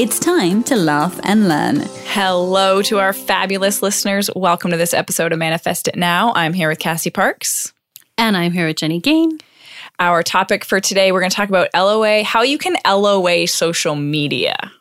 [0.00, 1.80] It's time to laugh and learn.
[2.06, 4.30] Hello to our fabulous listeners.
[4.34, 6.32] Welcome to this episode of Manifest It Now.
[6.34, 7.74] I'm here with Cassie Parks.
[8.16, 9.40] And I'm here with Jenny Gain.
[9.98, 13.94] Our topic for today, we're going to talk about LOA, how you can LOA social
[13.94, 14.72] media.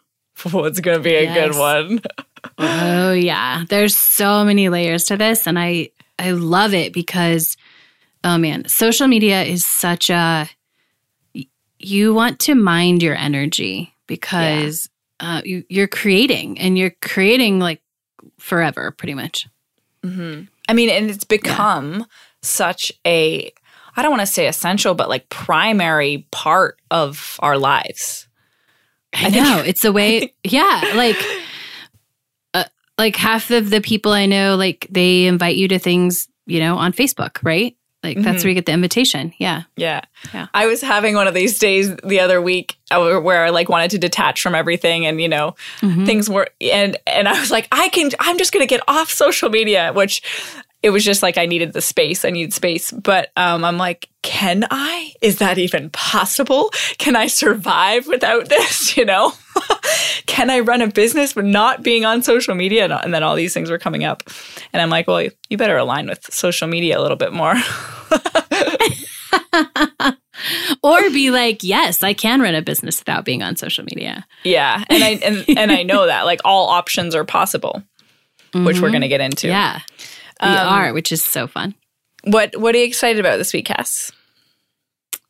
[0.54, 1.50] Oh, it's going to be a yes.
[1.50, 2.02] good one.
[2.58, 7.58] oh yeah, there's so many layers to this and I I love it because
[8.24, 10.50] oh man, social media is such a
[11.78, 14.88] you want to mind your energy because.
[15.20, 17.82] Uh, you, you're creating and you're creating like
[18.40, 19.48] forever pretty much.
[20.04, 20.44] Mm-hmm.
[20.68, 22.06] I mean, and it's become yeah.
[22.42, 23.52] such a
[23.96, 28.28] I don't want to say essential, but like primary part of our lives.
[29.14, 30.34] I, I know it's the way.
[30.44, 31.18] yeah, like
[32.54, 32.64] uh,
[32.98, 36.78] like half of the people I know, like they invite you to things, you know,
[36.78, 37.76] on Facebook, right?
[38.04, 38.24] Like mm-hmm.
[38.24, 39.34] that's where you get the invitation.
[39.40, 39.64] Yeah.
[39.76, 40.02] Yeah.
[40.34, 40.48] Yeah.
[40.54, 43.92] I was having one of these days the other week uh, where I like wanted
[43.92, 46.06] to detach from everything and you know mm-hmm.
[46.06, 49.10] things were and and I was like I can I'm just going to get off
[49.10, 50.22] social media which
[50.82, 52.24] it was just like I needed the space.
[52.24, 52.92] I needed space.
[52.92, 55.14] But um, I'm like, can I?
[55.22, 56.72] Is that even possible?
[56.98, 58.90] Can I survive without this?
[59.00, 59.32] You know,
[60.26, 62.86] can I run a business but not being on social media?
[62.86, 64.24] And then all these things were coming up.
[64.74, 67.54] And I'm like, well, you better align with social media a little bit more.
[70.84, 74.26] or be like, yes, I can run a business without being on social media.
[74.44, 74.84] Yeah.
[74.90, 77.82] And I and, and I know that like all options are possible,
[78.52, 78.66] mm-hmm.
[78.66, 78.94] which we're mm-hmm.
[78.94, 79.48] going to get into.
[79.48, 79.80] Yeah.
[80.42, 81.76] We um, are, which is so fun.
[82.24, 84.12] What What are you excited about this week, Cass?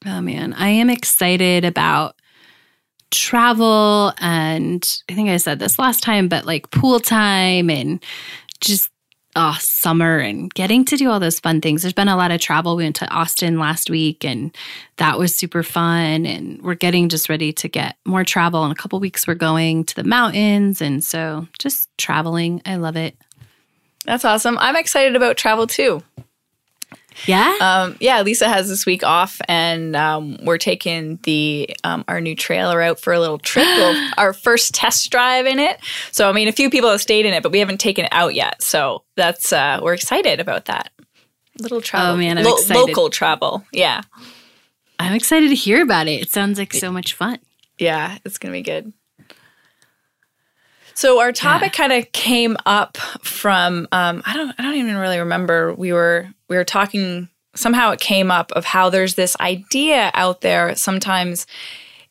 [0.05, 2.15] Oh man, I am excited about
[3.11, 8.03] travel and I think I said this last time, but like pool time and
[8.61, 8.89] just
[9.35, 11.81] oh, summer and getting to do all those fun things.
[11.81, 12.75] There's been a lot of travel.
[12.75, 14.55] We went to Austin last week and
[14.97, 16.25] that was super fun.
[16.25, 18.65] And we're getting just ready to get more travel.
[18.65, 20.81] In a couple weeks, we're going to the mountains.
[20.81, 22.61] And so just traveling.
[22.65, 23.15] I love it.
[24.09, 24.57] That's awesome.
[24.57, 26.01] I'm excited about travel too.
[27.27, 27.55] Yeah.
[27.61, 28.23] Um, yeah.
[28.23, 32.99] Lisa has this week off, and um, we're taking the um, our new trailer out
[32.99, 33.67] for a little trip.
[33.77, 35.79] we'll, our first test drive in it.
[36.11, 38.11] So, I mean, a few people have stayed in it, but we haven't taken it
[38.11, 38.63] out yet.
[38.63, 40.89] So that's uh, we're excited about that.
[41.59, 42.13] Little travel.
[42.15, 42.79] Oh man, I'm Lo- excited.
[42.79, 43.63] Local travel.
[43.71, 44.01] Yeah.
[44.97, 46.23] I'm excited to hear about it.
[46.23, 47.37] It sounds like so much fun.
[47.77, 48.91] Yeah, it's gonna be good.
[50.99, 51.87] So our topic yeah.
[51.87, 55.73] kind of came up from um, I don't I don't even really remember.
[55.73, 60.41] We were we were talking somehow it came up of how there's this idea out
[60.41, 61.47] there sometimes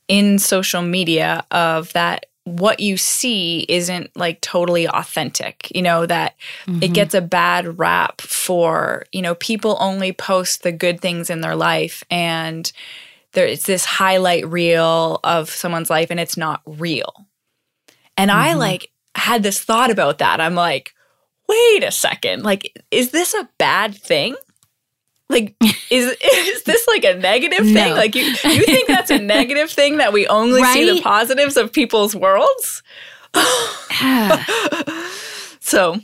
[0.09, 6.35] in social media of that what you see isn't like totally authentic you know that
[6.65, 6.83] mm-hmm.
[6.83, 11.43] it gets a bad rap for you know people only post the good things in
[11.43, 12.73] their life and
[13.33, 17.28] there's this highlight reel of someone's life and it's not real
[18.19, 18.39] and mm-hmm.
[18.39, 20.41] I like had this thought about that.
[20.41, 20.93] I'm like,
[21.49, 22.43] wait a second.
[22.43, 24.37] Like, is this a bad thing?
[25.31, 25.57] Like,
[25.91, 27.75] is is this like a negative thing?
[27.75, 27.95] No.
[27.95, 30.75] Like, you you think that's a negative thing that we only right?
[30.75, 32.83] see the positives of people's worlds?
[35.61, 36.01] so,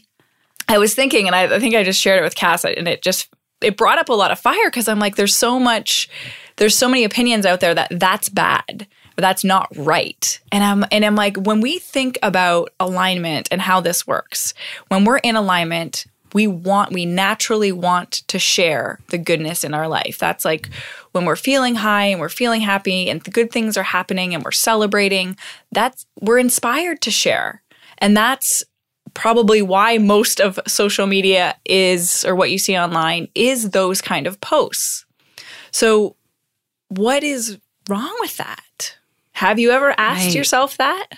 [0.68, 3.02] I was thinking, and I, I think I just shared it with Cass, and it
[3.02, 3.28] just
[3.60, 6.08] it brought up a lot of fire because I'm like, there's so much,
[6.56, 8.86] there's so many opinions out there that that's bad
[9.22, 10.40] that's not right.
[10.50, 14.54] And I'm and I'm like when we think about alignment and how this works,
[14.88, 19.88] when we're in alignment, we want we naturally want to share the goodness in our
[19.88, 20.18] life.
[20.18, 20.68] That's like
[21.12, 24.42] when we're feeling high and we're feeling happy and the good things are happening and
[24.42, 25.36] we're celebrating,
[25.70, 27.62] that's we're inspired to share.
[27.98, 28.64] And that's
[29.14, 34.26] probably why most of social media is or what you see online is those kind
[34.26, 35.06] of posts.
[35.70, 36.16] So
[36.88, 37.58] what is
[37.88, 38.96] wrong with that?
[39.34, 40.34] Have you ever asked right.
[40.34, 41.08] yourself that?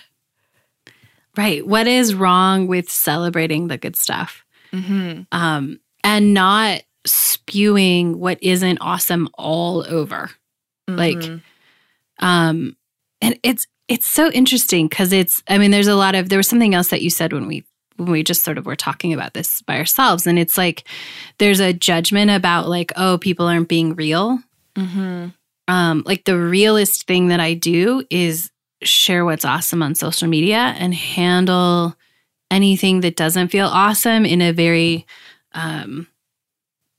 [1.37, 1.65] Right.
[1.65, 4.43] What is wrong with celebrating the good stuff?
[4.73, 5.21] Mm-hmm.
[5.31, 10.31] Um, and not spewing what isn't awesome all over.
[10.89, 10.97] Mm-hmm.
[10.97, 11.41] Like,
[12.19, 12.75] um,
[13.21, 15.43] and it's it's so interesting because it's.
[15.47, 17.65] I mean, there's a lot of there was something else that you said when we
[17.97, 20.85] when we just sort of were talking about this by ourselves, and it's like
[21.37, 24.39] there's a judgment about like, oh, people aren't being real.
[24.75, 25.27] Mm-hmm
[25.67, 28.51] um, like the realest thing that I do is
[28.83, 31.95] share what's awesome on social media and handle
[32.51, 35.05] anything that doesn't feel awesome in a very
[35.53, 36.07] um,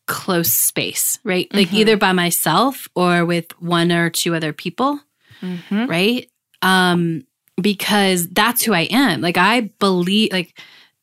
[0.06, 1.52] close space, right?
[1.52, 1.74] Like Mhm.
[1.74, 5.00] either by myself or with one or two other people,
[5.42, 5.86] Mm-hmm.
[5.86, 6.28] right?
[6.62, 7.22] Um,
[7.60, 9.20] because that's who I am.
[9.20, 10.58] Like I believe, like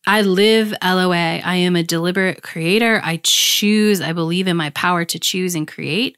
[0.08, 1.40] I live LOA.
[1.40, 3.00] I am a deliberate creator.
[3.04, 4.02] I choose.
[4.02, 6.18] I believe in my power to choose and create,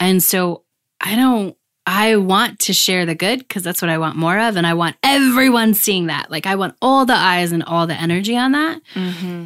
[0.00, 0.61] and so
[1.02, 1.56] I don't.
[1.84, 4.74] I want to share the good because that's what I want more of, and I
[4.74, 6.30] want everyone seeing that.
[6.30, 8.80] Like I want all the eyes and all the energy on that.
[8.94, 9.44] Mm-hmm.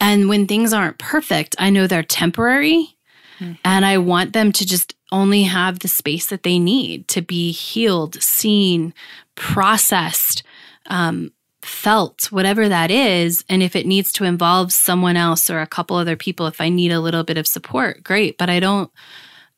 [0.00, 2.96] And when things aren't perfect, I know they're temporary
[3.38, 3.58] Mhm.
[3.64, 7.50] and I want them to just only have the space that they need to be
[7.52, 8.94] healed, seen,
[9.34, 10.42] processed,
[10.86, 13.44] um, felt, whatever that is.
[13.50, 16.70] And if it needs to involve someone else or a couple other people, if I
[16.70, 18.38] need a little bit of support, great.
[18.38, 18.90] But I don't,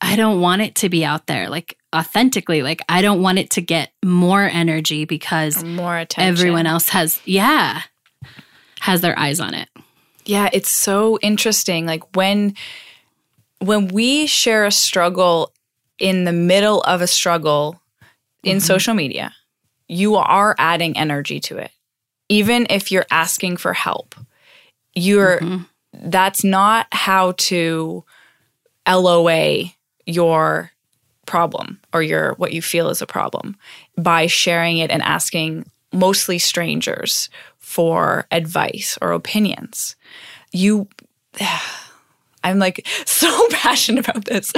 [0.05, 2.63] I don't want it to be out there like authentically.
[2.63, 6.29] Like I don't want it to get more energy because More attention.
[6.33, 7.83] everyone else has, yeah,
[8.81, 9.69] has their eyes on it.
[10.27, 11.87] Yeah, it's so interesting.
[11.87, 12.55] Like when
[13.61, 15.53] when we share a struggle
[15.99, 17.81] in the middle of a struggle
[18.43, 19.33] in social media,
[19.89, 21.71] you are adding energy to it.
[22.29, 24.15] Even if you're asking for help.
[24.95, 25.67] You're Mhm.
[25.93, 28.05] that's not how to
[28.87, 29.73] LOA
[30.07, 30.71] your
[31.27, 33.57] problem or your what you feel is a problem
[33.97, 39.97] by sharing it and asking mostly strangers for advice or opinions.
[40.53, 40.87] You
[42.45, 44.53] I'm like so passionate about this.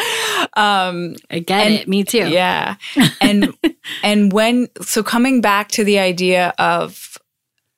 [0.54, 1.88] Um I get And- it.
[1.88, 2.28] Me too.
[2.28, 2.76] yeah.
[3.20, 3.54] And
[4.02, 7.16] and when so coming back to the idea of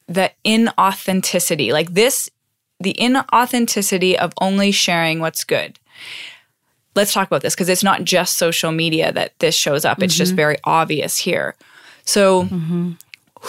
[0.07, 2.31] the inauthenticity, like this
[2.81, 5.79] the inauthenticity of only sharing what's good.
[6.99, 10.03] Let's talk about this because it's not just social media that this shows up.
[10.03, 11.55] It's just very obvious here.
[12.05, 12.93] So Mm-hmm.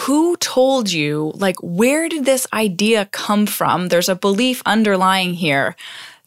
[0.06, 5.74] who told you like where did this idea come from there's a belief underlying here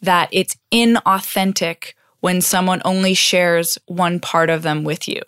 [0.02, 5.22] that it's inauthentic when someone only shares one part of them with you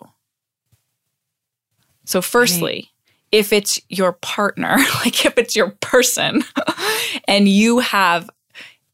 [2.05, 2.91] so firstly
[3.31, 6.43] if it's your partner like if it's your person
[7.27, 8.29] and you have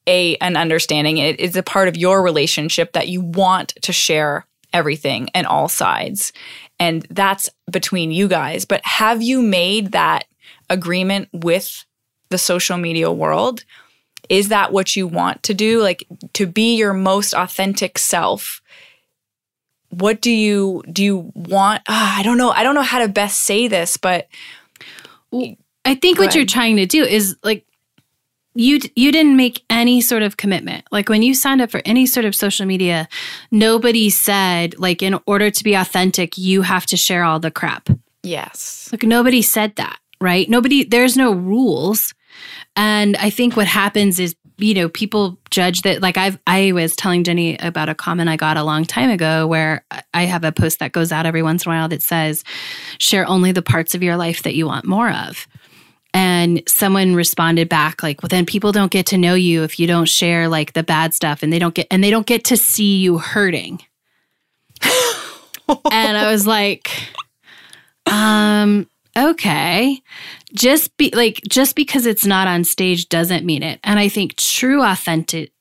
[0.07, 1.17] a an understanding.
[1.17, 5.67] It is a part of your relationship that you want to share everything and all
[5.67, 6.33] sides.
[6.79, 8.65] And that's between you guys.
[8.65, 10.25] But have you made that
[10.69, 11.85] agreement with
[12.29, 13.63] the social media world?
[14.29, 15.81] Is that what you want to do?
[15.81, 18.61] Like to be your most authentic self
[19.93, 21.83] what do you do you want?
[21.87, 22.49] Ah, i don't know.
[22.49, 24.27] I don't know how to best say this but
[25.85, 27.65] I think what you're trying to do is like
[28.55, 30.85] you you didn't make any sort of commitment.
[30.91, 33.07] Like when you signed up for any sort of social media,
[33.51, 37.89] nobody said like in order to be authentic, you have to share all the crap.
[38.21, 40.49] yes Like nobody said that, right?
[40.49, 42.13] Nobody there's no rules.
[42.75, 46.95] And I think what happens is, you know, people judge that like I've I was
[46.95, 49.83] telling Jenny about a comment I got a long time ago where
[50.13, 52.43] I have a post that goes out every once in a while that says
[52.99, 55.47] share only the parts of your life that you want more of.
[56.13, 59.87] And someone responded back like, "Well then people don't get to know you if you
[59.87, 62.57] don't share like the bad stuff and they don't get and they don't get to
[62.57, 63.81] see you hurting."
[65.91, 66.89] and I was like,
[68.05, 70.01] um okay
[70.53, 74.35] just be like just because it's not on stage doesn't mean it and i think
[74.35, 75.51] true authentic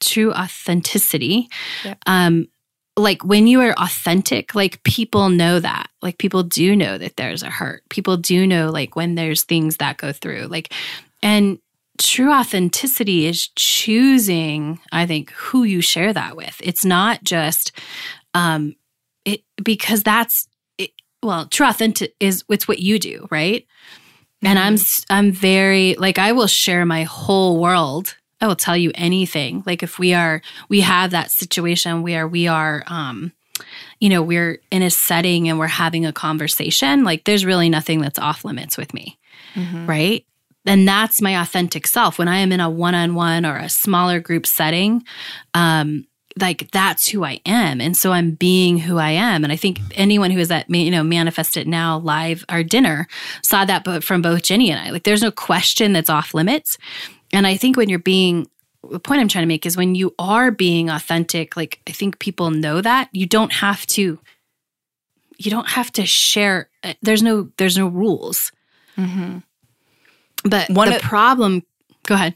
[0.00, 1.48] true authenticity
[1.84, 1.94] Yeah.
[2.06, 2.48] um
[2.96, 5.88] like when you are authentic like people know that.
[6.02, 7.82] Like people do know that there's a hurt.
[7.90, 10.46] People do know like when there's things that go through.
[10.46, 10.72] Like
[11.22, 11.58] and
[11.98, 16.60] true authenticity is choosing i think who you share that with.
[16.62, 17.72] It's not just
[18.34, 18.74] um
[19.24, 20.48] it because that's
[20.78, 20.90] it,
[21.22, 23.66] well true authentic is it's what you do right?
[24.42, 24.76] And i'm
[25.10, 29.62] I'm very like i will share my whole world i will tell you anything.
[29.66, 33.32] Like if we are we have that situation where we are um
[34.00, 38.00] you know we're in a setting and we're having a conversation like there's really nothing
[38.00, 39.18] that's off limits with me
[39.54, 39.88] Mhm.
[39.88, 40.24] right?
[40.66, 42.18] And that's my authentic self.
[42.18, 45.02] When i am in a one-on-one or a smaller group setting
[45.54, 46.06] um
[46.38, 47.80] like that's who i am.
[47.80, 49.42] And so i'm being who i am.
[49.44, 53.08] And i think anyone who is at you know manifest it now live our dinner
[53.42, 54.90] saw that from both jenny and i.
[54.90, 56.76] Like there's no question that's off limits
[57.32, 58.46] and i think when you're being
[58.90, 62.18] the point i'm trying to make is when you are being authentic like i think
[62.18, 64.18] people know that you don't have to
[65.38, 68.52] you don't have to share uh, there's no there's no rules
[68.96, 69.42] Mhm.
[70.44, 71.62] but One the of- problem
[72.04, 72.34] go ahead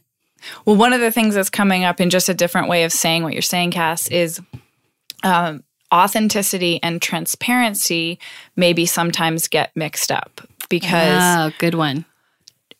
[0.64, 3.23] Well, one of the things that's coming up in just a different way of saying
[3.25, 4.40] what you're saying, Cass, is
[5.23, 8.18] um, authenticity and transparency
[8.56, 12.06] maybe sometimes get mixed up because Oh, good one.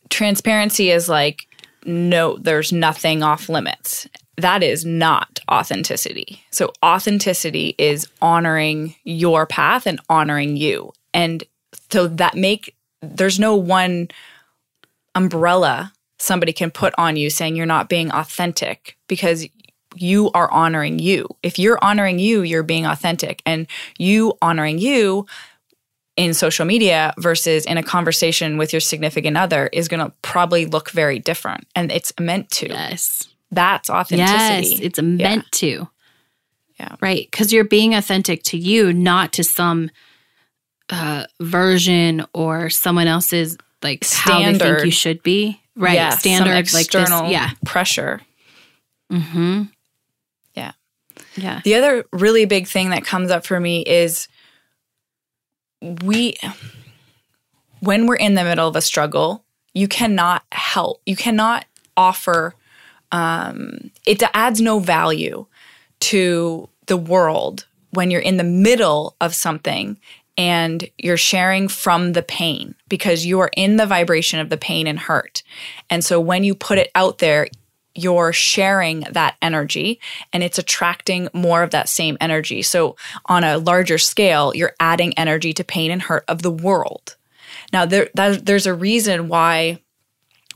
[0.09, 1.47] transparency is like
[1.85, 4.09] no there's nothing off limits.
[4.37, 6.43] That is not authenticity.
[6.51, 10.93] So authenticity is honoring your path and honoring you.
[11.13, 11.45] And
[11.91, 14.09] so that make there's no one
[15.15, 19.47] umbrella somebody can put on you saying you're not being authentic because
[19.97, 21.29] you are honoring you.
[21.43, 23.43] If you're honoring you you're being authentic.
[23.45, 23.67] And
[23.99, 25.27] you honoring you
[26.25, 30.67] in social media versus in a conversation with your significant other is going to probably
[30.67, 33.29] look very different and it's meant to Yes.
[33.51, 35.89] that's authenticity Yes, it's meant to.
[36.79, 36.97] Yeah.
[37.01, 37.27] Right.
[37.31, 39.91] Because you're being authentic to you, not to some
[40.89, 45.61] uh, version or someone else's like how they think you should be.
[45.77, 45.95] Right.
[45.95, 46.75] yeah, Standard like this.
[46.87, 47.51] external Yeah.
[47.65, 48.21] pressure
[49.13, 49.63] Mm-hmm.
[50.55, 50.73] Yeah.
[51.37, 51.61] Yeah.
[51.65, 54.29] The other really big thing that comes up for me is
[55.81, 56.35] we,
[57.81, 59.45] when we're in the middle of a struggle,
[59.75, 61.65] you cannot help, you cannot
[61.97, 62.55] offer,
[63.13, 65.47] um, it adds no value
[66.01, 69.99] to the world when you're in the middle of something
[70.37, 74.87] and you're sharing from the pain because you are in the vibration of the pain
[74.87, 75.43] and hurt.
[75.91, 77.49] And so when you put it out there,
[77.95, 80.01] you're sharing that energy
[80.33, 82.63] and it's attracting more of that same energy.
[82.63, 87.17] So, on a larger scale, you're adding energy to pain and hurt of the world.
[87.73, 89.81] Now, there, that, there's a reason why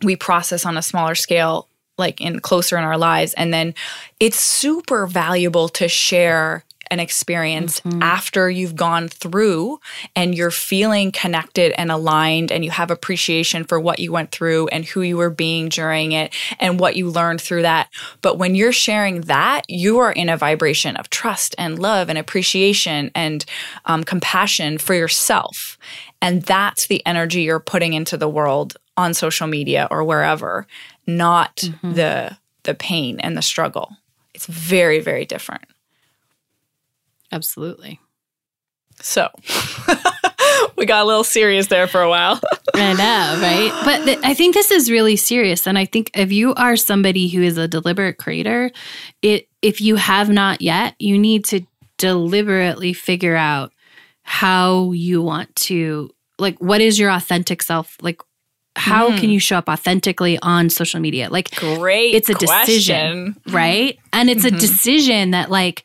[0.03, 3.35] we process on a smaller scale, like in closer in our lives.
[3.35, 3.75] And then
[4.21, 6.65] it's super valuable to share
[6.95, 9.79] an experience after you've gone through
[10.17, 14.69] and you're feeling connected and aligned and you have appreciation for what you went through
[14.69, 17.91] and who you were being during it and what you learned through that.
[18.23, 22.17] But when you're sharing that, you are in a vibration of trust and love and
[22.17, 23.45] appreciation and
[23.85, 25.77] um, compassion for yourself.
[26.23, 30.67] And that's the energy you're putting into the world on social media or wherever,
[31.07, 33.97] not the the pain and the struggle.
[34.35, 35.65] It's very, very different.
[37.33, 38.01] Absolutely.
[39.01, 39.29] So
[40.77, 42.41] we got a little serious there for a while.
[42.75, 43.83] I know, right?
[43.85, 47.29] But th- I think this is really serious, and I think if you are somebody
[47.29, 48.71] who is a deliberate creator,
[49.23, 51.67] it if you have not yet, you need to
[51.99, 53.73] deliberately figure out
[54.23, 58.21] how you want to like what is your authentic self like
[58.77, 59.31] how can mm-hmm.
[59.31, 62.15] you show up authentically on social media like Great.
[62.15, 62.65] it's a question.
[62.65, 64.59] decision right and it's a mm-hmm.
[64.59, 65.85] decision that like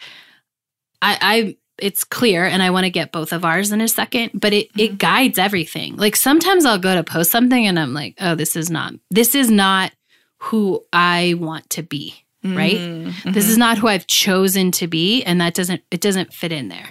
[1.01, 4.31] i i it's clear and i want to get both of ours in a second
[4.33, 4.95] but it it mm-hmm.
[4.97, 5.95] guides everything.
[5.95, 9.35] Like sometimes i'll go to post something and i'm like oh this is not this
[9.35, 9.91] is not
[10.37, 12.77] who i want to be right?
[12.77, 13.31] Mm-hmm.
[13.31, 13.59] This is mm-hmm.
[13.59, 16.89] not who i've chosen to be and that doesn't it doesn't fit in there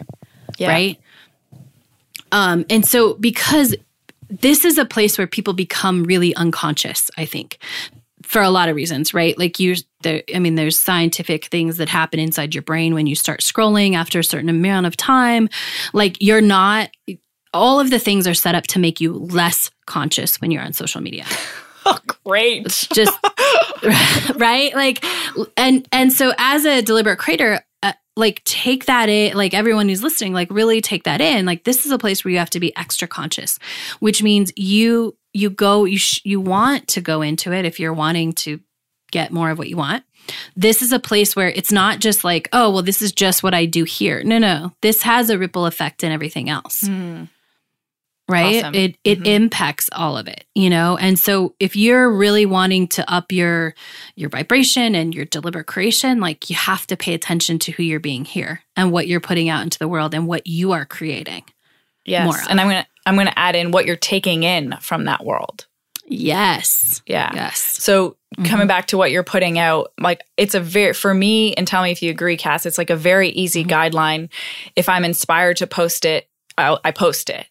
[0.59, 0.69] Yeah.
[0.69, 1.01] right?
[2.33, 3.75] Um, and so because
[4.29, 7.59] this is a place where people become really unconscious, I think,
[8.29, 9.37] for a lot of reasons, right?
[9.39, 13.15] Like you, there, I mean, there's scientific things that happen inside your brain when you
[13.15, 15.49] start scrolling after a certain amount of time.
[15.95, 16.91] Like you're not.
[17.55, 20.75] All of the things are set up to make you less conscious when you're on
[20.75, 21.25] social media
[22.25, 22.87] Great.
[22.93, 23.19] just
[24.37, 25.03] right like
[25.57, 30.03] and and so as a deliberate creator uh, like take that in like everyone who's
[30.03, 32.61] listening like really take that in like this is a place where you have to
[32.61, 33.59] be extra conscious
[34.01, 37.93] which means you you go you sh- you want to go into it if you're
[37.93, 38.61] wanting to
[39.11, 40.05] get more of what you want.
[40.55, 43.55] This is a place where it's not just like oh well this is just what
[43.55, 44.23] i do here.
[44.25, 44.73] No no.
[44.83, 46.87] This has a ripple effect in everything else.
[46.87, 47.25] Hmm.
[48.31, 48.57] Right?
[48.57, 48.75] Awesome.
[48.75, 49.27] it it mm-hmm.
[49.27, 50.99] impacts all of it you know?
[50.99, 53.75] And so if you're really wanting to up your
[54.17, 58.01] your vibration and your deliberate creation like you have to pay attention to who you're
[58.01, 61.45] being here and what you're putting out into the world and what you are creating
[62.09, 62.25] Yes.
[62.25, 65.67] More and I'm gonna I'm gonna add in what you're taking in from that world.
[66.07, 67.31] yes Yeah.
[67.35, 68.67] yes So coming mm-hmm.
[68.67, 71.91] back to what you're putting out, like it's a very for me, and tell me
[71.91, 72.67] if you agree, Cass.
[72.67, 73.71] It's like a very easy mm-hmm.
[73.71, 74.29] guideline.
[74.77, 77.47] If I'm inspired to post it, I, I post it,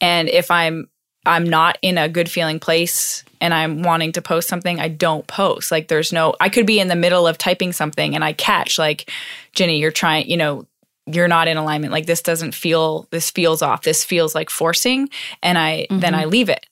[0.00, 0.88] and if I'm
[1.24, 5.26] I'm not in a good feeling place and I'm wanting to post something, I don't
[5.26, 5.70] post.
[5.70, 8.78] Like there's no I could be in the middle of typing something and I catch
[8.78, 9.10] like,
[9.54, 10.66] Jenny, you're trying, you know,
[11.06, 11.92] you're not in alignment.
[11.92, 13.82] Like this doesn't feel this feels off.
[13.82, 15.08] This feels like forcing.
[15.42, 16.30] And I then I mm-hmm.
[16.30, 16.66] leave it.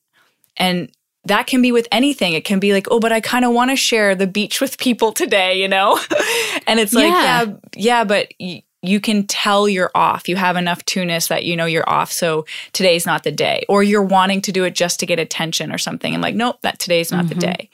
[0.57, 0.91] And
[1.25, 2.33] that can be with anything.
[2.33, 4.79] It can be like, oh, but I kind of want to share the beach with
[4.79, 5.99] people today, you know?
[6.67, 7.43] and it's like, Yeah.
[7.45, 10.29] yeah, yeah, but y- you can tell you're off.
[10.29, 12.11] You have enough tunis that you know you're off.
[12.11, 13.65] So today's not the day.
[13.69, 16.15] Or you're wanting to do it just to get attention or something.
[16.15, 17.53] And like, nope, that today's not the mm-hmm.
[17.53, 17.71] day.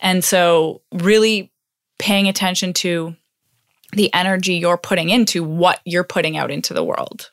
[0.00, 1.50] And so really
[1.98, 3.16] paying attention to
[3.92, 7.30] the energy you're putting into what you're putting out into the world.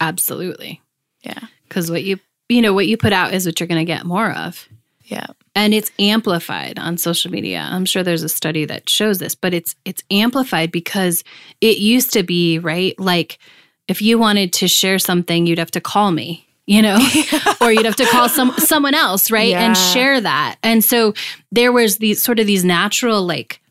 [0.00, 0.80] Absolutely.
[1.22, 1.40] Yeah.
[1.68, 4.06] Because what you, you know, what you put out is what you're going to get
[4.06, 4.68] more of.
[5.04, 5.26] Yeah.
[5.54, 9.54] and it's amplified on social media i'm sure there's a study that shows this but
[9.54, 11.24] it's it's amplified because
[11.62, 13.38] it used to be right like
[13.88, 16.98] if you wanted to share something you'd have to call me you know
[17.62, 21.14] or you'd have to call some someone else right and share that and so
[21.50, 23.62] there was these sort of these natural like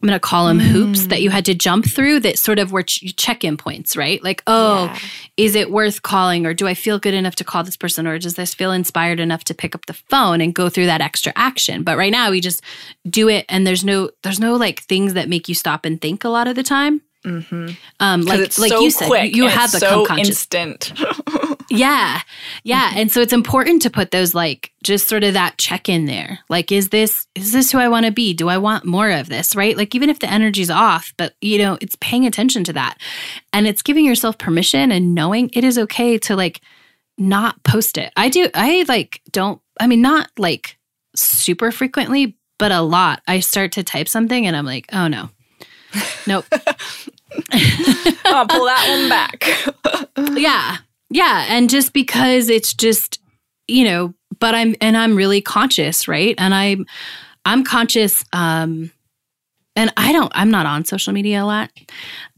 [0.00, 2.70] i'm going to call them hoops that you had to jump through that sort of
[2.70, 4.98] were ch- check-in points right like oh Yeah.
[5.36, 8.18] is it worth calling or do I feel good enough to call this person or
[8.18, 11.32] does this feel inspired enough to pick up the phone and go through that extra
[11.36, 11.82] action?
[11.82, 12.62] But right now we just
[13.08, 16.24] do it and there's no there's no like things that make you stop and think
[16.24, 17.00] a lot of the time.
[17.24, 17.70] Mm-hmm.
[17.98, 20.28] Um like like so you said you and have the so conscious.
[20.28, 20.92] instant.
[21.70, 22.22] Yeah.
[22.64, 22.88] Yeah.
[22.88, 22.98] Mm-hmm.
[22.98, 26.40] And so it's important to put those like just sort of that check in there.
[26.48, 28.32] Like, is this, is this who I want to be?
[28.32, 29.54] Do I want more of this?
[29.54, 29.76] Right.
[29.76, 32.98] Like, even if the energy's off, but you know, it's paying attention to that.
[33.52, 36.60] And it's giving yourself permission and knowing it is okay to like
[37.18, 38.12] not post it.
[38.16, 40.78] I do, I like don't, I mean, not like
[41.14, 43.20] super frequently, but a lot.
[43.26, 45.30] I start to type something and I'm like, oh no.
[46.26, 46.44] Nope.
[48.24, 50.38] I'll pull that one back.
[50.38, 50.78] yeah
[51.10, 53.20] yeah and just because it's just
[53.66, 56.34] you know but i'm and i'm really conscious right?
[56.38, 56.86] And i'm
[57.44, 58.90] i'm conscious um
[59.76, 61.70] and i don't i'm not on social media a lot.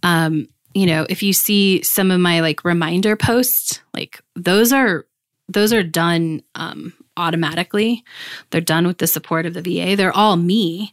[0.02, 5.06] Um you know if you see some of my like reminder posts like those are
[5.48, 8.04] those are done um automatically.
[8.50, 10.92] They're done with the support of the va they're all me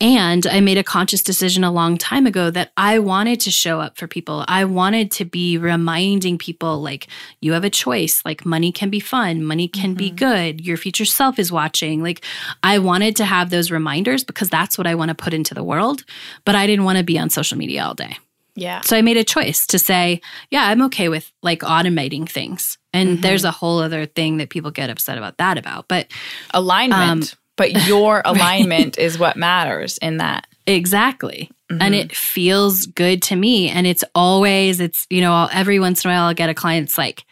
[0.00, 3.80] and I made a conscious decision a long time ago that I wanted to show
[3.80, 4.44] up for people.
[4.48, 7.06] I wanted to be reminding people like,
[7.40, 8.20] you have a choice.
[8.24, 10.16] Like, money can be fun, money can be mm-hmm.
[10.16, 10.66] good.
[10.66, 12.02] Your future self is watching.
[12.02, 12.24] Like,
[12.62, 15.64] I wanted to have those reminders because that's what I want to put into the
[15.64, 16.04] world.
[16.44, 18.16] But I didn't want to be on social media all day.
[18.56, 18.80] Yeah.
[18.82, 20.20] So I made a choice to say,
[20.50, 22.78] yeah, I'm okay with like automating things.
[22.92, 23.20] And mm-hmm.
[23.22, 25.88] there's a whole other thing that people get upset about that about.
[25.88, 26.08] But
[26.52, 27.32] Alignment.
[27.32, 30.46] Um, but your alignment is what matters in that.
[30.66, 31.50] Exactly.
[31.70, 31.94] And mm-hmm.
[31.94, 33.68] it feels good to me.
[33.68, 36.54] And it's always, it's, you know, I'll- every once in a while I'll get a
[36.54, 37.24] client that's like,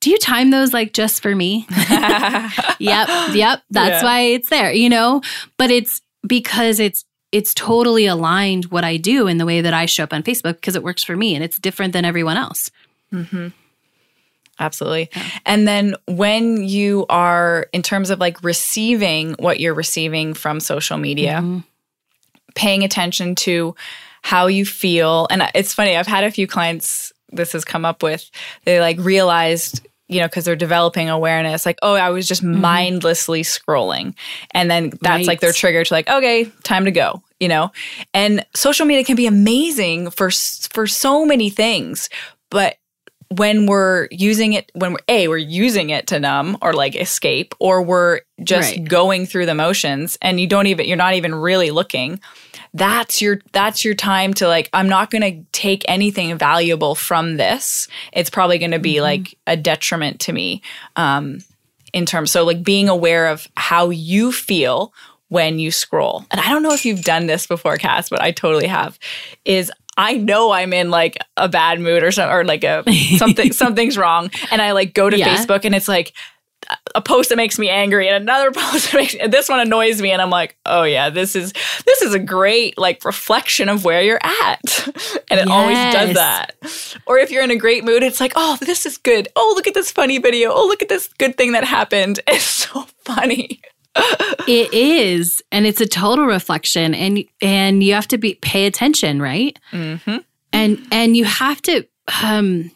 [0.00, 1.66] do you time those like just for me?
[1.90, 2.48] yep.
[2.78, 3.62] Yep.
[3.70, 4.02] That's Yeah.
[4.02, 5.22] why it's there, you know?
[5.56, 9.86] But it's because it's, it's totally aligned what I do in the way that I
[9.86, 12.70] show up on Facebook because it works for me and it's different than everyone else.
[13.12, 13.48] Mm-hmm.
[14.60, 15.10] Absolutely.
[15.46, 20.98] And then when you are, in terms of like receiving what you're receiving from social
[20.98, 21.64] media, Mhm.
[22.54, 23.74] paying attention to
[24.22, 25.26] how you feel.
[25.30, 28.28] And it's funny, I've had a few clients this has come up with,
[28.64, 33.42] they like realized, you know, because they're developing awareness, like, oh, I was just mindlessly
[33.42, 34.14] scrolling.
[34.52, 37.70] And then that's like their trigger to like, okay, time to go, you know?
[38.14, 40.30] And social media can be amazing for
[40.72, 42.08] for so many things,
[42.50, 42.76] but
[43.30, 47.54] when we're using it when we're a we're using it to numb or like escape
[47.58, 48.88] or we're just Right.
[48.88, 52.20] going through the motions and you don't even you're not even really looking
[52.72, 57.36] that's your that's your time to like i'm not going to take anything valuable from
[57.36, 57.88] this.
[58.12, 60.62] It's probably going to be like a detriment to me
[60.96, 61.40] um
[61.92, 64.92] in terms so like being aware of how you feel
[65.28, 66.24] when you scroll.
[66.30, 68.98] And i don't know if you've done this before cass but i totally have
[69.44, 72.84] is I know I'm in like a bad mood or something, or like a
[73.18, 75.36] something something's wrong, and I like go to Yeah.
[75.36, 76.14] Facebook and it's like
[76.94, 80.10] a post that makes me angry and another post that makes this one annoys me,
[80.10, 81.52] and I'm like, oh yeah, this is
[81.84, 84.86] this is a great like reflection of where you're at,
[85.30, 86.54] and it always does that.
[87.06, 89.28] Or if you're in a great mood, it's like, oh, this is good.
[89.34, 90.52] Oh, look at this funny video.
[90.52, 92.20] Oh, look at this good thing that happened.
[92.28, 93.60] It's so funny.
[94.46, 99.20] It is, and it's a total reflection, and and you have to be pay attention,
[99.20, 99.58] right?
[99.72, 100.16] Mm-hmm.
[100.52, 101.86] And and you have to
[102.22, 102.70] um,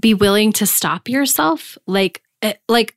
[0.00, 2.96] be willing to stop yourself, like eh, like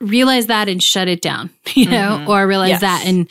[0.00, 2.28] realize that and shut it down, you know, Mhm.
[2.28, 2.80] or realize Yes.
[2.80, 3.28] that and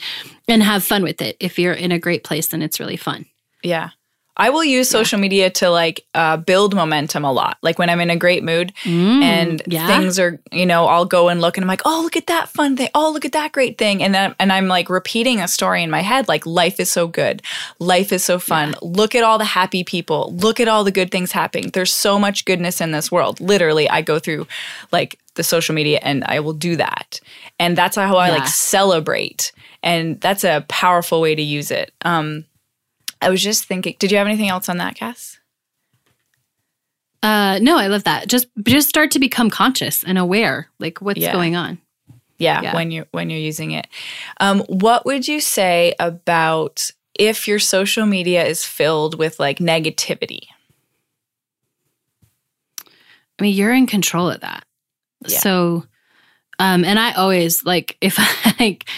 [0.48, 1.36] and have fun with it.
[1.38, 3.26] If you're in a great place, and it's really fun.
[3.62, 3.90] Yeah.
[4.40, 7.58] I will use social media to like uh, build momentum a lot.
[7.62, 9.86] Like when I'm in a great mood Mm, and yeah.
[9.86, 12.48] things are, you know, I'll go and look and I'm like, oh, look at that
[12.48, 12.88] fun thing.
[12.94, 14.02] Oh, look at that great thing.
[14.02, 17.06] And then, and I'm like repeating a story in my head, like life is so
[17.06, 17.42] good.
[17.78, 18.74] Life is so fun.
[18.82, 20.32] Look at all the happy people.
[20.34, 21.70] Look at all the good things happening.
[21.74, 23.40] There's so much goodness in this world.
[23.40, 24.46] Literally, I go through
[24.90, 27.20] like the social media and I will do that.
[27.58, 28.34] And that's how I Yeah.
[28.38, 29.52] like celebrate.
[29.82, 31.92] And that's a powerful way to use it.
[32.02, 32.44] Um,
[33.20, 35.38] I was just thinking, did you have anything else on that, Cass?
[37.22, 38.28] Uh, no, I love that.
[38.28, 41.32] Just just start to become conscious and aware, like what's Yeah.
[41.32, 41.78] going on.
[42.38, 42.74] Yeah, Yeah.
[42.74, 43.86] when you're when you're using it.
[44.40, 50.44] Um, what would you say about if your social media is filled with like negativity?
[53.38, 54.64] I mean, you're in control of that.
[55.26, 55.38] Yeah.
[55.38, 55.84] So,
[56.58, 58.88] um, and I always like if I like,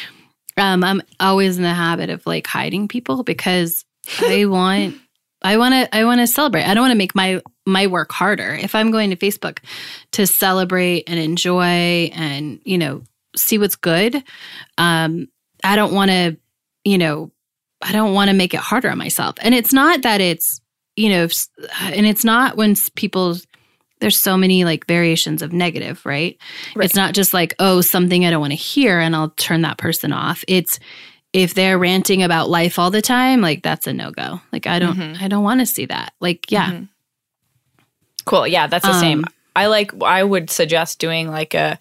[0.57, 3.85] um, I'm always in the habit of like hiding people because
[4.21, 4.97] I want,
[5.43, 6.65] I want to, I want to celebrate.
[6.65, 8.55] I don't want to make my my work harder.
[8.55, 9.59] If I'm going to Facebook
[10.13, 13.03] to celebrate and enjoy and you know
[13.37, 14.23] see what's good,
[14.79, 15.29] um,
[15.65, 16.37] I don't want to,
[16.85, 17.31] you know,
[17.81, 19.37] I don't want to make it harder on myself.
[19.41, 20.61] And it's not that it's,
[20.97, 21.29] you know,
[21.81, 23.37] and it's not when people
[24.01, 26.37] there's so many like variations of negative, right?
[26.75, 26.85] right?
[26.85, 29.79] It's not just like, oh, something I don't want to hear and I'll turn that
[29.79, 30.45] person off.
[30.49, 30.81] It's
[31.33, 34.41] if they're ranting about life all the time, like that's a no-go.
[34.53, 35.23] Like I don't mm-hmm.
[35.23, 36.13] I don't want to see that.
[36.21, 36.71] Like, yeah.
[36.71, 36.85] Mm-hmm.
[38.25, 38.47] Cool.
[38.47, 39.25] Yeah, that's the um, same.
[39.57, 41.79] I like I would suggest doing like a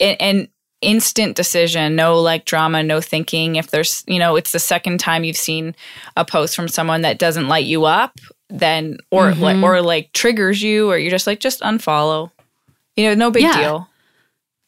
[0.00, 0.48] an
[0.80, 3.56] instant decision, no like drama, no thinking.
[3.56, 5.74] If there's, you know, it's the second time you've seen
[6.16, 8.18] a post from someone that doesn't light you up,
[8.50, 9.42] then or mm-hmm.
[9.42, 12.30] like or like triggers you or you're just like just unfollow.
[12.96, 13.56] You know, no big yeah.
[13.56, 13.88] deal.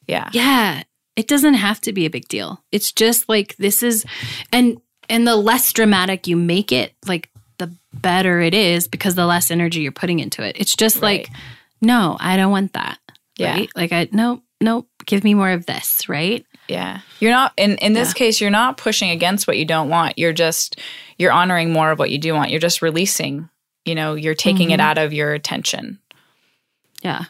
[0.07, 0.31] Yeah.
[0.33, 0.83] Yeah.
[1.16, 2.62] It doesn't have to be a big deal.
[2.72, 4.05] It's just like this is
[4.53, 9.27] and and the less dramatic you make it, like the better it is because the
[9.27, 10.57] less energy you're putting into it.
[10.59, 11.29] It's just right.
[11.29, 11.31] like
[11.81, 12.98] no, I don't want that.
[13.37, 13.53] Yeah.
[13.53, 13.70] Right?
[13.77, 16.44] Like I no, no, give me more of this, right?
[16.68, 17.00] Yeah.
[17.20, 18.14] You're not in in this yeah.
[18.14, 20.18] case you're not pushing against what you don't want.
[20.18, 20.81] You're just
[21.18, 22.50] you're honoring more of what you do want.
[22.50, 23.48] You're just releasing
[23.85, 24.74] you know, you're taking mm-hmm.
[24.74, 25.98] it out of your attention.
[27.03, 27.24] Yeah.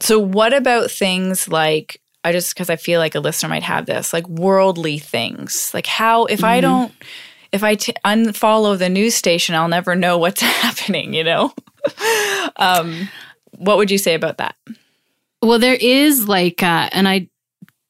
[0.00, 3.86] So, what about things like, I just, because I feel like a listener might have
[3.86, 5.72] this, like worldly things?
[5.72, 6.46] Like, how, if mm-hmm.
[6.46, 6.92] I don't,
[7.52, 11.52] if I t- unfollow the news station, I'll never know what's happening, you know?
[12.56, 13.08] um,
[13.56, 14.56] what would you say about that?
[15.42, 17.28] Well, there is like, uh, and I,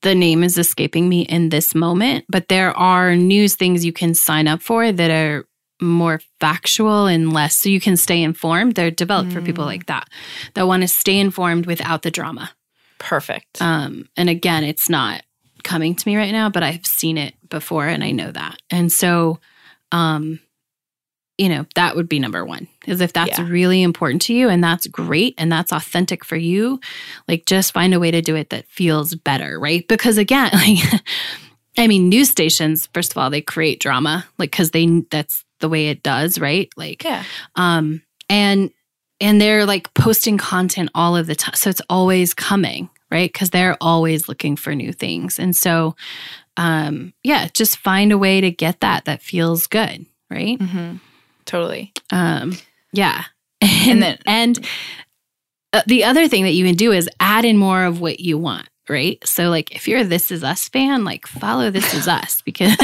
[0.03, 4.15] the name is escaping me in this moment, but there are news things you can
[4.15, 5.47] sign up for that are
[5.81, 8.75] more factual and less so you can stay informed.
[8.75, 9.33] They're developed mm.
[9.33, 9.69] for people mm.
[9.69, 10.09] like that
[10.55, 12.51] that want to stay informed without the drama.
[12.99, 13.61] Perfect.
[13.63, 15.23] Um, and again, it's not
[15.65, 18.61] coming to me right now, but I've seen it before and I know that.
[18.71, 19.41] And so,
[19.93, 20.41] um,
[21.37, 23.47] you know, that would be number one is if that's yeah.
[23.49, 26.81] really important to you and that's great and that's authentic for you,
[27.29, 29.87] like just find a way to do it that feels better, right?
[29.87, 31.03] Because again, like,
[31.77, 35.69] I mean, news stations, first of all, they create drama, like, cause they, that's the
[35.69, 36.69] way it does, right?
[36.77, 37.23] Like, yeah.
[37.55, 38.73] Um, and
[39.21, 43.33] and they're like posting content all of the time, so it's always coming, right?
[43.33, 45.97] Because they're always looking for new things, and so,
[46.57, 50.59] um, yeah, just find a way to get that that feels good, right?
[50.59, 50.97] Mm-hmm.
[51.45, 51.93] Totally.
[52.11, 52.57] Um,
[52.93, 53.25] yeah,
[53.61, 54.67] and, and then and
[55.73, 58.39] uh, the other thing that you can do is add in more of what you
[58.39, 59.25] want right?
[59.27, 62.75] So like if you're a This Is Us fan, like follow This Is Us because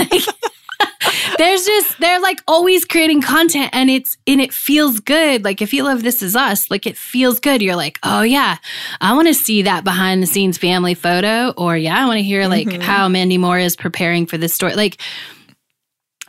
[1.38, 5.44] there's just they're like always creating content and it's and it feels good.
[5.44, 7.62] Like if you love This Is Us, like it feels good.
[7.62, 8.58] You're like, oh yeah,
[9.00, 12.22] I want to see that behind the scenes family photo, or yeah, I want to
[12.22, 12.80] hear like mm-hmm.
[12.80, 14.74] how Mandy Moore is preparing for this story.
[14.74, 15.00] Like,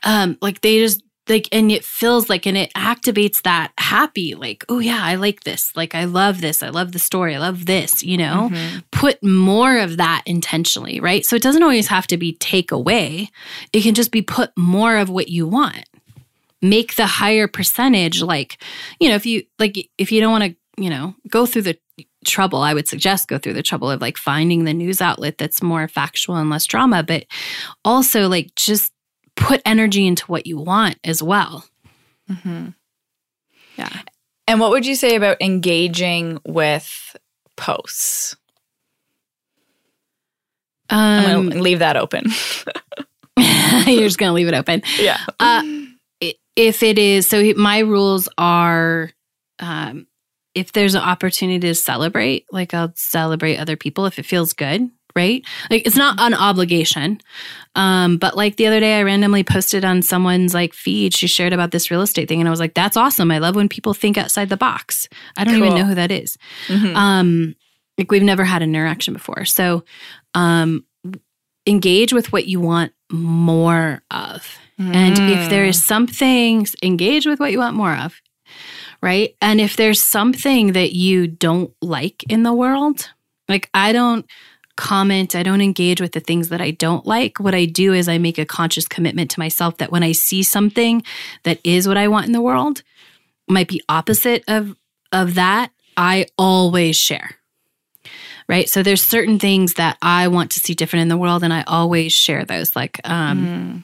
[0.04, 4.64] um, like they just like and it feels like and it activates that happy like
[4.70, 5.76] oh yeah i like this.
[5.76, 6.62] Like i love this.
[6.62, 7.36] I love the story.
[7.36, 8.50] I love this you know?
[8.52, 8.80] Mm-hmm.
[8.92, 11.26] put more of that intentionally right?
[11.26, 13.30] So it doesn't always have to be take away.
[13.74, 15.86] It can just be put more of what you want.
[16.62, 18.62] Make the higher percentage like
[19.00, 21.78] you know if you like if you don't want to you know go through the
[22.26, 25.62] trouble i would suggest go through the trouble of like finding the news outlet that's
[25.62, 27.26] more factual and less drama but
[27.86, 28.92] also like just
[29.36, 31.66] put energy into what you want as well.
[32.30, 32.70] Mm-hmm.
[33.78, 34.02] Yeah.
[34.48, 37.16] And what would you say about engaging with
[37.58, 38.36] posts?
[40.90, 42.26] Um, I'm going to leave that open.
[43.38, 44.84] you're just going to leave it open.
[44.98, 45.20] Yeah.
[45.40, 45.64] Uh,
[46.56, 49.12] if it is, so my rules are
[49.60, 50.08] um,
[50.54, 54.90] if there's an opportunity to celebrate, like I'll celebrate other people if it feels good
[55.16, 55.46] right?
[55.70, 57.22] Like it's not an obligation.
[57.76, 61.54] Um, but like the other day I randomly posted on someone's like feed, she shared
[61.54, 63.32] about this real estate thing and I was like, that's awesome.
[63.32, 65.08] I love when people think outside the box.
[65.38, 65.66] I don't cool.
[65.66, 66.38] even know who that is.
[66.68, 66.96] Mm-hmm.
[66.96, 67.56] Um,
[67.98, 69.46] like we've never had an interaction before.
[69.46, 69.84] So
[70.34, 70.86] um
[71.66, 74.58] engage with what you want more of.
[74.80, 74.96] Mm.
[74.96, 75.84] And if there is mm.
[75.84, 78.22] something, engage with what you want more of.
[79.02, 79.36] Right.
[79.42, 83.10] And if there's something that you don't like in the world,
[83.48, 84.26] like I don't
[84.76, 85.36] comment.
[85.36, 87.40] I don't engage with the things that I don't like.
[87.40, 90.44] What I do is I make a conscious commitment to myself that when I see
[90.44, 91.04] something
[91.44, 92.84] that is what I want in the world,
[93.48, 94.76] might be opposite of
[95.12, 97.38] of that, I always share.
[98.48, 98.70] Right?
[98.70, 101.64] So there's certain things that I want to see different in the world and I
[101.64, 103.84] always share those like um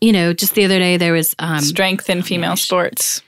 [0.00, 3.22] you know, just the other day there was um Strength in female sports.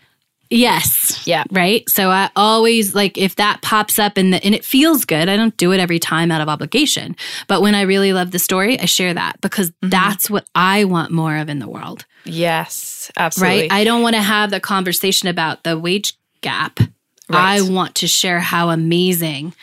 [0.54, 1.26] Yes.
[1.26, 1.44] Yeah.
[1.50, 1.88] Right?
[1.88, 5.36] So I always like if that pops up and the, and it feels good, I
[5.36, 7.16] don't do it every time out of obligation.
[7.48, 9.90] But when I really love the story, I share that because Mm-hmm.
[9.90, 12.04] that's what I want more of in the world.
[12.24, 13.62] Yes, absolutely.
[13.62, 13.72] Right?
[13.72, 16.80] I don't want to have the conversation about the wage gap.
[17.28, 17.58] Right.
[17.58, 19.54] I want to share how amazing,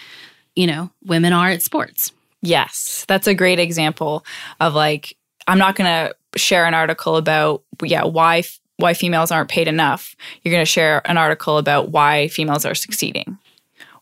[0.55, 2.11] you know, women are at sports.
[2.41, 4.25] Yes, that's a great example
[4.59, 5.15] of like
[5.47, 8.43] I'm not going to share an article about yeah why
[8.81, 10.15] why females aren't paid enough.
[10.41, 13.37] You're going to share an article about why females are succeeding,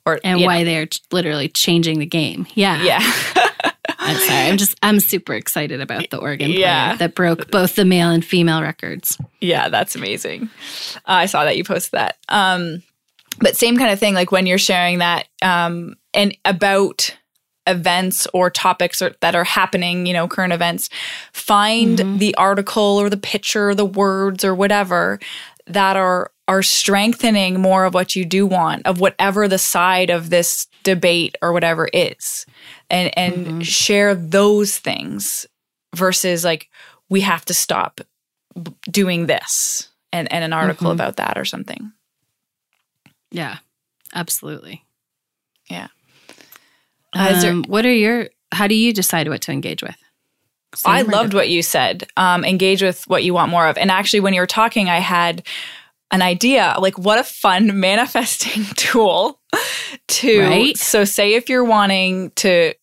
[0.06, 2.48] or and why know, they're literally changing the game.
[2.56, 2.82] Yeah.
[2.82, 3.00] yeah,
[4.00, 4.40] I'm sorry.
[4.48, 6.96] I'm just I'm super excited about the Oregon player Yeah.
[6.96, 9.18] that broke both the male and female records.
[9.42, 10.50] yeah, that's amazing.
[10.98, 12.18] Uh, I saw that you posted that.
[12.30, 12.82] Um,
[13.40, 17.16] but same kind of thing, like when you're sharing that um, and about
[17.70, 20.90] events or topics or, that are happening, you know, current events,
[21.32, 22.18] find mm-hmm.
[22.18, 25.20] the article or the picture, or the words or whatever
[25.68, 30.32] that are are strengthening more of what you do want of whatever the side of
[30.32, 32.46] this debate or whatever is.
[32.90, 33.60] And and mm-hmm.
[33.62, 35.46] share those things
[35.96, 36.70] versus like
[37.08, 38.02] we have to stop
[38.62, 40.96] b- doing this and and an article mm-hmm.
[40.96, 41.92] about that or something.
[43.32, 43.58] Yeah.
[44.16, 44.84] Absolutely.
[45.70, 45.90] yeah
[47.20, 49.96] Is there- Um, what are your how do you decide what to engage with?
[50.86, 52.08] I Same or loved what you said.
[52.18, 53.78] Um, engage with what you want more of.
[53.78, 55.44] And actually, when you were talking, I had
[56.12, 59.40] an idea like what a fun manifesting tool
[60.10, 60.42] to.
[60.42, 60.78] Right?
[60.78, 62.74] So, say if you're wanting to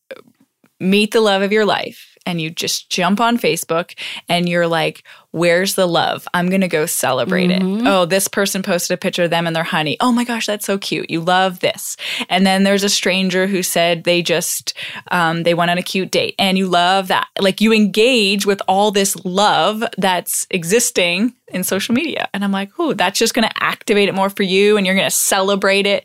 [0.80, 3.94] meet the love of your life and you just jump on Facebook
[4.28, 5.04] and you're like,
[5.36, 6.26] Where's the love?
[6.32, 7.60] I'm going to go celebrate it.
[7.86, 9.98] Oh, this person posted a picture of them and their honey.
[10.00, 11.10] Oh my gosh, that's so cute.
[11.10, 11.98] You love this.
[12.30, 14.72] And then there's a stranger who said they just,
[15.10, 17.28] um, they went on a cute date and you love that.
[17.38, 22.30] Like you engage with all this love that's existing in social media.
[22.32, 24.96] And I'm like, oh, that's just going to activate it more for you and you're
[24.96, 26.04] going to celebrate it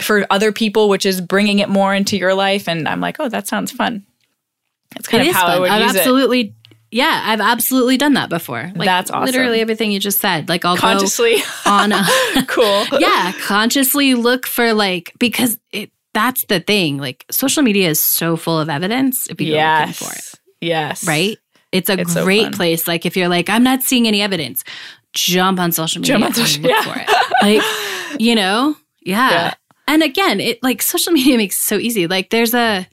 [0.00, 2.66] for other people, which is bringing it more into your life.
[2.66, 4.06] And I'm like, oh, that sounds fun.
[4.94, 5.60] That's kind It of how I fun.
[5.62, 5.98] would I've use it.
[5.98, 6.54] absolutely
[6.90, 8.70] yeah, I've absolutely done that before.
[8.76, 9.24] Like That's awesome.
[9.26, 10.48] Literally everything you just said.
[10.48, 11.38] Like I'll Consciously.
[11.64, 12.04] go on a
[12.46, 12.84] cool.
[13.00, 16.98] yeah, consciously look for like because it that's the thing.
[16.98, 21.04] Like social media is so full of evidence if you go looking for it, Yes.
[21.06, 21.36] right?
[21.72, 22.52] It's a It's great fun.
[22.52, 22.86] place.
[22.86, 24.62] Like if you're like, I'm not seeing any evidence,
[25.14, 26.82] jump on social media Jump on and social- look yeah.
[26.82, 27.08] for it.
[27.42, 29.30] Like, you know, yeah.
[29.30, 29.54] Yeah.
[29.88, 32.06] And again, it like social media makes it so easy.
[32.06, 32.86] Like there's a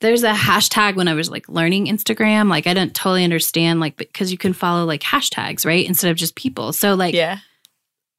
[0.00, 2.48] there's a hashtag when I was like learning Instagram.
[2.50, 5.86] Like I didn't totally understand like because you can follow like hashtags, right?
[5.86, 6.72] Instead of just people.
[6.72, 7.38] So like Yeah.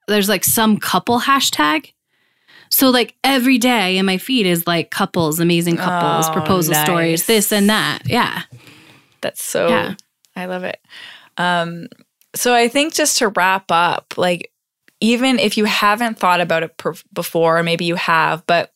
[0.07, 1.91] there's like some couple hashtag.
[2.69, 6.83] So like every day in my feed is like couples, amazing couples, Oh, proposal nice.
[6.83, 7.99] stories, this and that.
[8.05, 8.41] Yeah.
[9.21, 9.93] That's so Yeah.
[10.35, 10.79] I love it.
[11.37, 11.87] Um
[12.35, 14.51] so I think just to wrap up, like
[14.99, 18.73] even if you haven't thought about it per- before, or maybe you have, but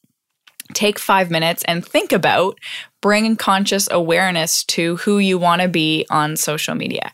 [0.73, 2.57] take 5 minutes and think about
[3.01, 7.11] bringing conscious awareness to who you want to be on social media.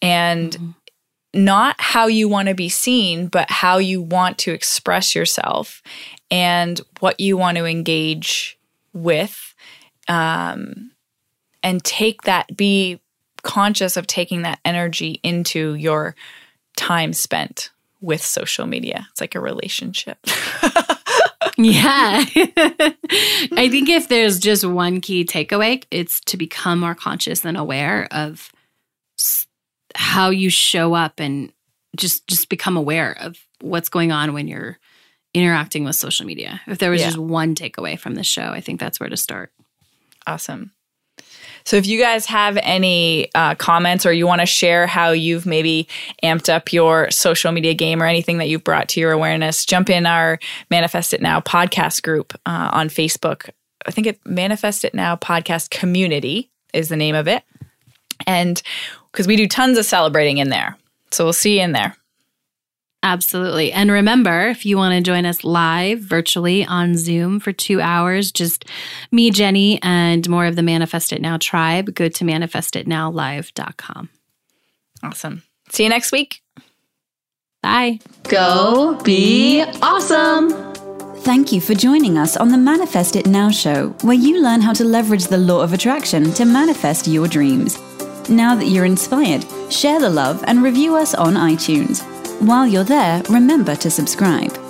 [0.00, 0.74] And
[1.34, 5.82] not how you want to be seen, but how you want to express yourself
[6.30, 8.58] and what you want to engage
[8.92, 9.54] with.
[10.08, 10.90] Um,
[11.62, 13.00] and take that, be
[13.42, 16.14] conscious of taking that energy into your
[16.76, 19.06] time spent with social media.
[19.12, 20.18] It's like a relationship.
[21.64, 22.24] Yeah.
[22.34, 28.08] I think if there's just one key takeaway, it's to become more conscious and aware
[28.10, 28.50] of
[29.94, 31.52] how you show up and
[31.96, 34.78] just just become aware of what's going on when you're
[35.34, 36.60] interacting with social media.
[36.66, 37.08] If there was Yeah.
[37.08, 39.52] just one takeaway from the show, I think that's where to start.
[40.26, 40.72] Awesome.
[41.64, 45.46] So, if you guys have any uh, comments or you want to share how you've
[45.46, 45.88] maybe
[46.22, 49.90] amped up your social media game or anything that you've brought to your awareness, jump
[49.90, 50.38] in our
[50.70, 53.50] Manifest It Now podcast group uh, on Facebook.
[53.86, 57.42] I think it Manifest It Now podcast community is the name of it.
[58.26, 58.62] And
[59.10, 60.76] because we do tons of celebrating in there.
[61.10, 61.96] So, we'll see you in there.
[63.02, 63.72] Absolutely.
[63.72, 68.30] And remember, if you want to join us live virtually on Zoom for two hours,
[68.30, 68.64] just
[69.10, 74.08] me, Jenny, and more of the Manifest It Now tribe, go to manifestitnowlive.com.
[75.02, 75.42] Awesome.
[75.70, 76.42] See you next week.
[77.60, 77.98] Bye.
[78.24, 80.50] Go be awesome.
[81.22, 84.72] Thank you for joining us on the Manifest It Now show, where you learn how
[84.74, 87.78] to leverage the law of attraction to manifest your dreams.
[88.28, 92.11] Now that you're inspired, share the love and review us on iTunes.
[92.42, 94.61] While you're there, remember to subscribe.